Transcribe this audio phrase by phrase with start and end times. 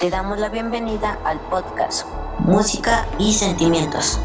[0.00, 2.06] Te damos la bienvenida al podcast
[2.38, 4.18] Música y Sentimientos.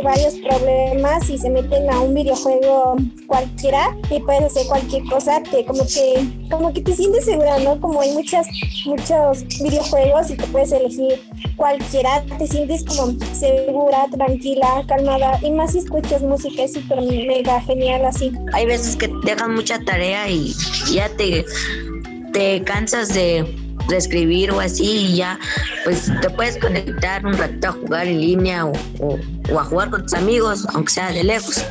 [0.00, 2.96] Varios problemas y se meten a un videojuego
[3.26, 7.80] cualquiera y puedes hacer cualquier cosa, te como que como que te sientes segura, ¿no?
[7.80, 8.46] Como hay muchas
[8.86, 11.20] muchos videojuegos y te puedes elegir
[11.56, 17.60] cualquiera, te sientes como segura, tranquila, calmada y más si escuchas música es súper mega
[17.62, 18.32] genial así.
[18.52, 20.54] Hay veces que te dejan mucha tarea y
[20.92, 21.44] ya te
[22.32, 25.38] te cansas de escribir o así y ya
[25.84, 30.02] pues te puedes conectar un rato a jugar en línea o, o, a jugar con
[30.02, 31.64] tus amigos, aunque sea de lejos.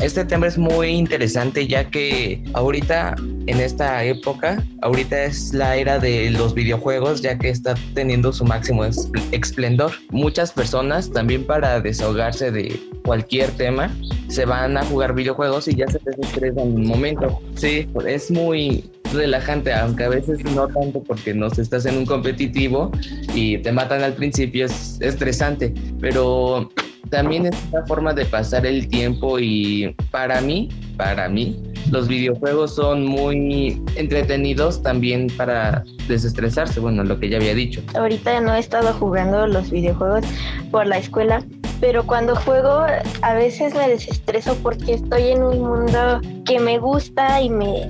[0.00, 3.14] Este tema es muy interesante ya que ahorita
[3.46, 8.44] en esta época, ahorita es la era de los videojuegos ya que está teniendo su
[8.44, 8.84] máximo
[9.32, 9.92] esplendor.
[10.10, 13.94] Muchas personas también para desahogarse de cualquier tema
[14.28, 17.40] se van a jugar videojuegos y ya se desestresan en un momento.
[17.54, 22.90] Sí, es muy relajante, aunque a veces no tanto porque no estás en un competitivo
[23.34, 26.70] y te matan al principio, es estresante, pero
[27.10, 32.74] también es una forma de pasar el tiempo y para mí, para mí, los videojuegos
[32.74, 37.82] son muy entretenidos también para desestresarse, bueno, lo que ya había dicho.
[37.94, 40.24] Ahorita no he estado jugando los videojuegos
[40.70, 41.44] por la escuela,
[41.84, 42.86] pero cuando juego
[43.20, 47.82] a veces me desestreso porque estoy en un mundo que me gusta y me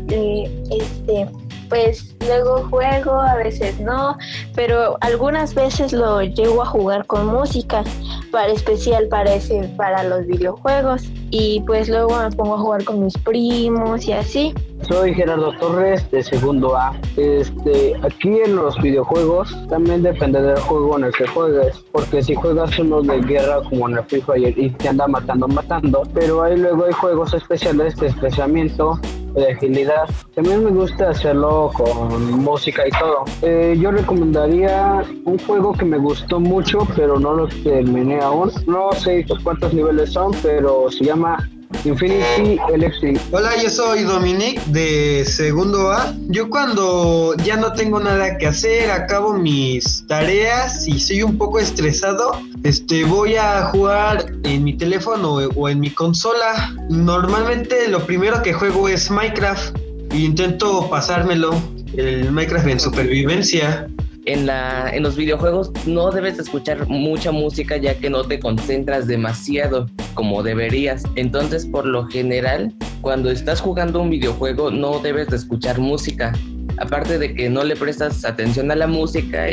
[0.68, 1.28] este
[1.68, 4.18] pues luego juego, a veces no,
[4.56, 7.84] pero algunas veces lo llego a jugar con música
[8.32, 11.04] para especial para ese, para los videojuegos
[11.36, 14.54] y pues luego me pongo a jugar con mis primos y así.
[14.82, 16.96] Soy Gerardo Torres de segundo A.
[17.16, 22.36] Este, aquí en los videojuegos también depende del juego en el que juegues, porque si
[22.36, 26.40] juegas uno de guerra como en el Free Fire y te anda matando, matando, pero
[26.44, 29.00] ahí luego hay juegos especiales de especiamiento
[29.34, 30.08] de agilidad.
[30.34, 33.24] También me gusta hacerlo con música y todo.
[33.42, 38.50] Eh, yo recomendaría un juego que me gustó mucho, pero no lo terminé aún.
[38.66, 41.48] No sé cuántos niveles son, pero se llama
[41.84, 43.20] Infinity Electric.
[43.32, 46.14] Hola, yo soy Dominic de segundo A.
[46.28, 51.58] Yo cuando ya no tengo nada que hacer, acabo mis tareas y soy un poco
[51.58, 56.74] estresado, este voy a jugar en mi teléfono o en mi consola.
[56.88, 59.76] Normalmente lo primero que juego es Minecraft
[60.10, 61.54] e intento pasármelo
[61.96, 63.86] el Minecraft en supervivencia
[64.26, 69.06] en, la, en los videojuegos no debes escuchar mucha música ya que no te concentras
[69.06, 71.02] demasiado como deberías.
[71.16, 76.32] Entonces, por lo general, cuando estás jugando un videojuego no debes de escuchar música.
[76.78, 79.46] Aparte de que no le prestas atención a la música,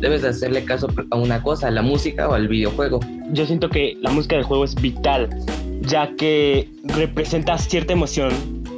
[0.00, 3.00] debes de hacerle caso a una cosa, a la música o al videojuego.
[3.32, 5.28] Yo siento que la música del juego es vital,
[5.82, 8.32] ya que representa cierta emoción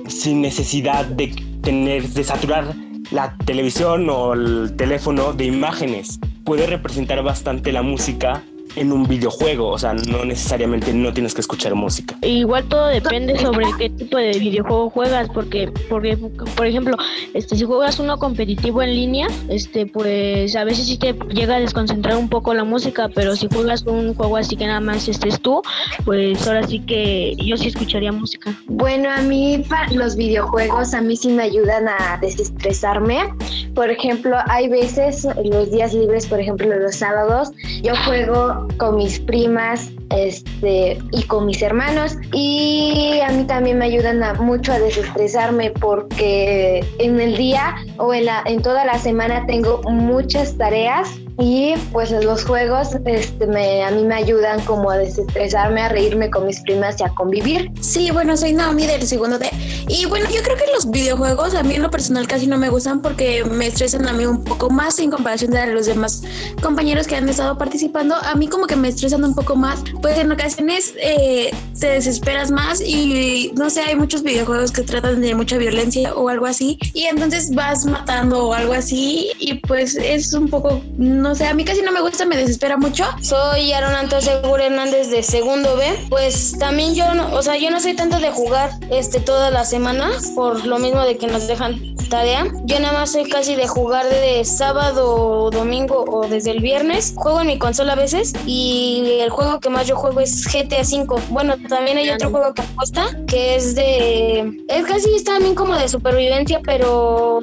[0.08, 2.74] sin necesidad de tener, de saturar
[3.10, 6.18] la televisión o el teléfono de imágenes.
[6.44, 8.42] Puede representar bastante la música
[8.76, 12.16] en un videojuego, o sea, no necesariamente no tienes que escuchar música.
[12.22, 16.16] Igual todo depende sobre qué tipo de videojuego juegas, porque, porque
[16.56, 16.96] por ejemplo,
[17.34, 21.60] este, si juegas uno competitivo en línea, este, pues a veces sí te llega a
[21.60, 25.40] desconcentrar un poco la música, pero si juegas un juego así que nada más estés
[25.40, 25.62] tú,
[26.04, 28.54] pues ahora sí que yo sí escucharía música.
[28.66, 33.32] Bueno, a mí los videojuegos a mí sí me ayudan a desestresarme.
[33.74, 37.50] Por ejemplo, hay veces los días libres, por ejemplo, los sábados,
[37.82, 42.16] yo juego con mis primas este, y con mis hermanos.
[42.32, 48.26] Y a mí también me ayudan mucho a desestresarme porque en el día o en,
[48.26, 51.08] la, en toda la semana tengo muchas tareas
[51.38, 56.30] y pues los juegos este, me, a mí me ayudan como a desestresarme, a reírme
[56.30, 57.70] con mis primas y a convivir.
[57.80, 59.50] Sí, bueno, soy Naomi del segundo D.
[59.88, 62.69] Y bueno, yo creo que los videojuegos a mí en lo personal casi no me
[62.69, 66.22] gustan porque me estresan a mí un poco más en comparación de los demás
[66.62, 68.14] compañeros que han estado participando.
[68.14, 71.50] A mí como que me estresan un poco más, pues en ocasiones eh,
[71.81, 76.28] te desesperas más y no sé, hay muchos videojuegos que tratan de mucha violencia o
[76.28, 81.34] algo así y entonces vas matando o algo así y pues es un poco no
[81.34, 83.04] sé, a mí casi no me gusta, me desespera mucho.
[83.22, 85.84] Soy Aronanto Seguro Hernández de segundo B.
[86.08, 89.70] Pues también yo, no, o sea, yo no soy tanto de jugar este todas las
[89.70, 92.46] semanas, por lo mismo de que nos dejan tarea.
[92.64, 97.14] Yo nada más soy casi de jugar de sábado, domingo o desde el viernes.
[97.16, 100.82] Juego en mi consola a veces y el juego que más yo juego es GTA
[100.82, 101.20] V.
[101.30, 104.64] Bueno, también hay otro juego que me gusta que es de...
[104.68, 107.40] Es casi es también como de supervivencia, pero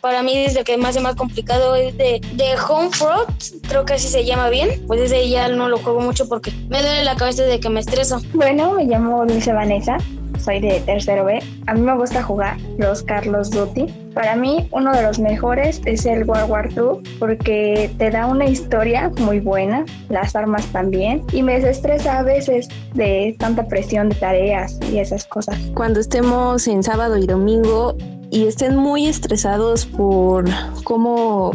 [0.00, 3.28] para mí desde que más es más complicado es de, de Homefront,
[3.68, 4.82] creo que así se llama bien.
[4.86, 7.80] Pues ese ya no lo juego mucho porque me duele la cabeza de que me
[7.80, 8.20] estreso.
[8.34, 9.96] Bueno, me llamo Dulce Vanessa,
[10.38, 11.40] soy de tercero B.
[11.66, 13.86] A mí me gusta jugar los Carlos Duty.
[14.14, 18.46] Para mí, uno de los mejores es el World War II porque te da una
[18.46, 24.16] historia muy buena, las armas también, y me desestresa a veces de tanta presión de
[24.16, 25.56] tareas y esas cosas.
[25.74, 27.96] Cuando estemos en sábado y domingo
[28.30, 30.44] y estén muy estresados por
[30.84, 31.52] cómo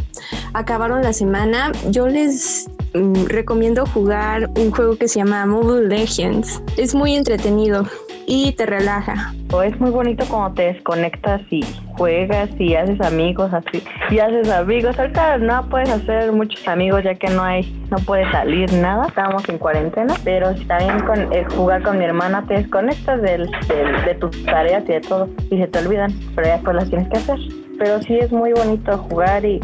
[0.53, 6.62] acabaron la semana, yo les mm, recomiendo jugar un juego que se llama Mobile Legends.
[6.77, 7.85] Es muy entretenido
[8.28, 9.34] y te relaja.
[9.64, 11.62] Es muy bonito cuando te desconectas y
[11.96, 13.84] juegas y haces amigos así.
[14.10, 14.98] Y haces amigos.
[14.98, 17.62] Ahorita no puedes hacer muchos amigos ya que no hay,
[17.92, 19.08] no puedes salir nada.
[19.08, 20.14] Estamos en cuarentena.
[20.24, 24.84] Pero también con el jugar con mi hermana te desconectas del, del- de tus tareas
[24.90, 25.30] y de todo.
[25.52, 26.12] Y se te olvidan.
[26.36, 27.38] Pero ya después las tienes que hacer.
[27.78, 29.60] Pero sí es muy bonito jugar y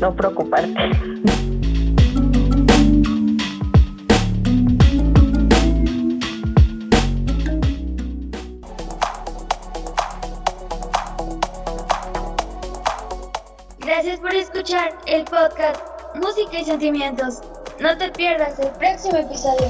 [0.00, 0.72] no preocuparte.
[15.04, 15.82] el podcast
[16.14, 17.40] Música y Sentimientos.
[17.78, 19.68] No te pierdas el próximo episodio.